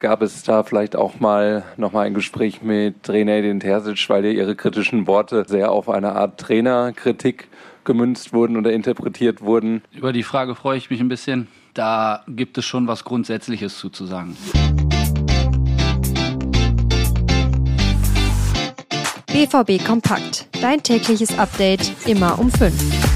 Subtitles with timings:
[0.00, 4.30] Gab es da vielleicht auch mal nochmal ein Gespräch mit Trainer Edin Terzic, weil ja
[4.30, 7.48] Ihre kritischen Worte sehr auf eine Art Trainerkritik
[7.82, 9.82] gemünzt wurden oder interpretiert wurden?
[9.92, 11.48] Über die Frage freue ich mich ein bisschen.
[11.74, 14.36] Da gibt es schon was Grundsätzliches zuzusagen.
[19.26, 20.46] BVB Kompakt.
[20.62, 23.07] Dein tägliches Update immer um 5.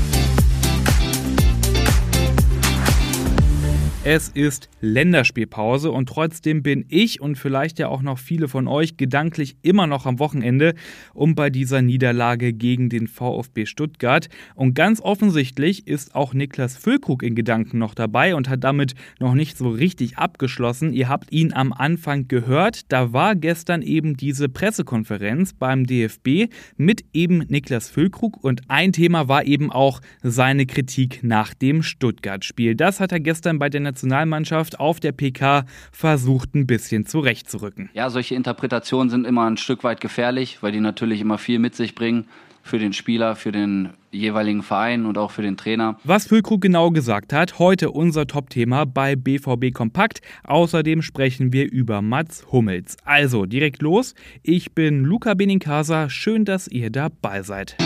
[4.05, 8.96] Es ist Länderspielpause und trotzdem bin ich und vielleicht ja auch noch viele von euch
[8.96, 10.75] gedanklich immer noch am Wochenende
[11.14, 14.29] um bei dieser Niederlage gegen den VfB Stuttgart.
[14.57, 19.35] Und ganz offensichtlich ist auch Niklas Füllkrug in Gedanken noch dabei und hat damit noch
[19.35, 20.93] nicht so richtig abgeschlossen.
[20.93, 22.91] Ihr habt ihn am Anfang gehört.
[22.91, 29.29] Da war gestern eben diese Pressekonferenz beim DFB mit eben Niklas Füllkrug und ein Thema
[29.29, 32.75] war eben auch seine Kritik nach dem Stuttgart-Spiel.
[32.75, 37.91] Das hat er gestern bei der Nationalmannschaft auf der PK versucht, ein bisschen zurechtzurücken.
[37.92, 41.75] Ja, solche Interpretationen sind immer ein Stück weit gefährlich, weil die natürlich immer viel mit
[41.75, 42.27] sich bringen
[42.62, 45.98] für den Spieler, für den jeweiligen Verein und auch für den Trainer.
[46.05, 50.20] Was Füllkrug genau gesagt hat, heute unser Top-Thema bei BVB Kompakt.
[50.44, 52.97] Außerdem sprechen wir über Mats Hummels.
[53.05, 54.14] Also direkt los.
[54.42, 56.09] Ich bin Luca Benincasa.
[56.09, 57.77] Schön, dass ihr dabei seid.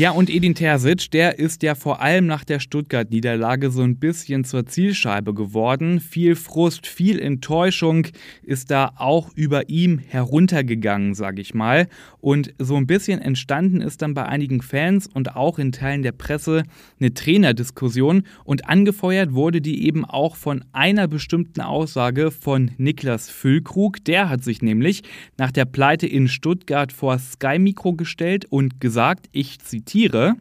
[0.00, 4.44] Ja, und Edin Terzic, der ist ja vor allem nach der Stuttgart-Niederlage so ein bisschen
[4.44, 6.00] zur Zielscheibe geworden.
[6.00, 8.06] Viel Frust, viel Enttäuschung
[8.42, 11.86] ist da auch über ihm heruntergegangen, sage ich mal.
[12.18, 16.12] Und so ein bisschen entstanden ist dann bei einigen Fans und auch in Teilen der
[16.12, 16.62] Presse
[16.98, 24.02] eine Trainerdiskussion und angefeuert wurde die eben auch von einer bestimmten Aussage von Niklas Füllkrug.
[24.06, 25.02] Der hat sich nämlich
[25.36, 30.36] nach der Pleite in Stuttgart vor Sky Mikro gestellt und gesagt, ich zitiere, zitiere,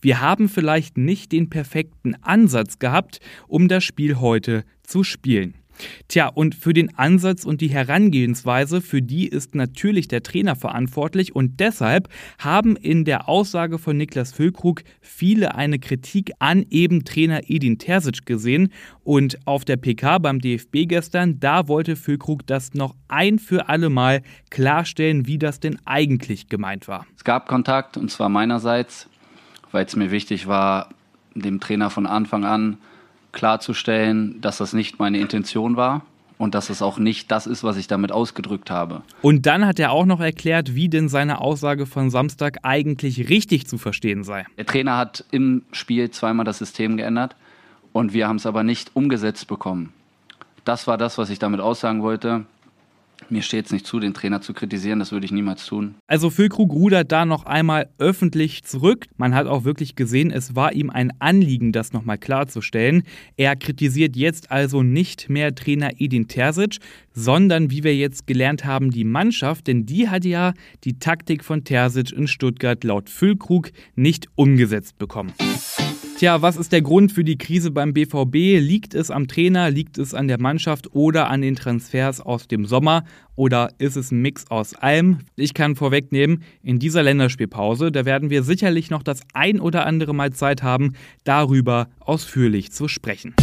[0.00, 5.54] wir haben vielleicht nicht den perfekten Ansatz gehabt, um das Spiel heute zu spielen.
[6.08, 11.34] Tja, und für den Ansatz und die Herangehensweise, für die ist natürlich der Trainer verantwortlich
[11.34, 12.08] und deshalb
[12.38, 18.26] haben in der Aussage von Niklas Füllkrug viele eine Kritik an eben Trainer Edin Terzic
[18.26, 18.70] gesehen
[19.02, 23.90] und auf der PK beim DFB gestern, da wollte Füllkrug das noch ein für alle
[23.90, 27.06] Mal klarstellen, wie das denn eigentlich gemeint war.
[27.16, 29.08] Es gab Kontakt und zwar meinerseits,
[29.72, 30.90] weil es mir wichtig war,
[31.34, 32.78] dem Trainer von Anfang an
[33.34, 36.02] klarzustellen, dass das nicht meine Intention war
[36.38, 39.02] und dass es auch nicht das ist, was ich damit ausgedrückt habe.
[39.22, 43.66] Und dann hat er auch noch erklärt, wie denn seine Aussage von Samstag eigentlich richtig
[43.66, 44.46] zu verstehen sei.
[44.56, 47.36] Der Trainer hat im Spiel zweimal das System geändert
[47.92, 49.92] und wir haben es aber nicht umgesetzt bekommen.
[50.64, 52.46] Das war das, was ich damit aussagen wollte.
[53.30, 55.94] Mir steht es nicht zu, den Trainer zu kritisieren, das würde ich niemals tun.
[56.06, 59.06] Also Füllkrug rudert da noch einmal öffentlich zurück.
[59.16, 63.02] Man hat auch wirklich gesehen, es war ihm ein Anliegen, das nochmal klarzustellen.
[63.36, 66.78] Er kritisiert jetzt also nicht mehr Trainer Edin Terzic,
[67.12, 70.52] sondern wie wir jetzt gelernt haben, die Mannschaft, denn die hat ja
[70.84, 75.32] die Taktik von Terzic in Stuttgart laut Füllkrug nicht umgesetzt bekommen.
[76.24, 78.58] Tja, was ist der Grund für die Krise beim BVB?
[78.58, 82.64] Liegt es am Trainer, liegt es an der Mannschaft oder an den Transfers aus dem
[82.64, 83.04] Sommer?
[83.36, 85.18] Oder ist es ein Mix aus allem?
[85.36, 90.14] Ich kann vorwegnehmen, in dieser Länderspielpause, da werden wir sicherlich noch das ein oder andere
[90.14, 93.34] Mal Zeit haben, darüber ausführlich zu sprechen.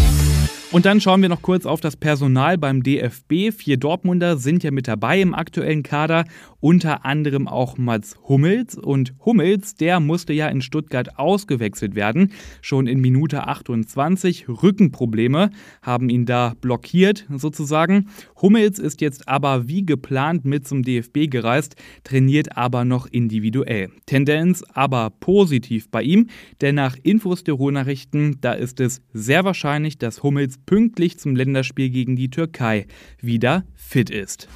[0.71, 3.51] Und dann schauen wir noch kurz auf das Personal beim DFB.
[3.53, 6.23] Vier Dortmunder sind ja mit dabei im aktuellen Kader,
[6.61, 8.77] unter anderem auch Mats Hummels.
[8.77, 14.47] Und Hummels, der musste ja in Stuttgart ausgewechselt werden, schon in Minute 28.
[14.47, 15.49] Rückenprobleme
[15.81, 18.07] haben ihn da blockiert sozusagen.
[18.41, 23.89] Hummels ist jetzt aber wie geplant mit zum DFB gereist, trainiert aber noch individuell.
[24.05, 26.29] Tendenz aber positiv bei ihm,
[26.61, 31.89] denn nach Infos der Ruhrnachrichten, da ist es sehr wahrscheinlich, dass Hummels pünktlich zum Länderspiel
[31.89, 32.87] gegen die Türkei
[33.19, 34.47] wieder fit ist.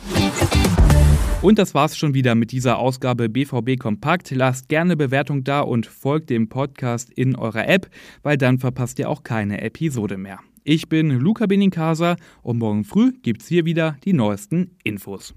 [1.42, 4.32] Und das war's schon wieder mit dieser Ausgabe BVB Kompakt.
[4.32, 7.90] Lasst gerne Bewertung da und folgt dem Podcast in eurer App,
[8.24, 10.40] weil dann verpasst ihr auch keine Episode mehr.
[10.64, 15.36] Ich bin Luca Benincasa und morgen früh gibt's hier wieder die neuesten Infos.